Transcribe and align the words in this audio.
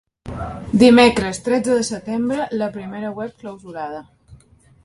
Dimecres, 0.83 1.41
tretze 1.49 1.77
de 1.81 1.85
setembre– 1.91 2.49
La 2.63 2.71
primera 2.79 3.15
web 3.21 3.39
clausurada. 3.45 4.05